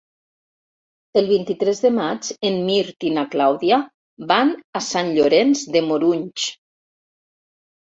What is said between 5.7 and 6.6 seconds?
de Morunys.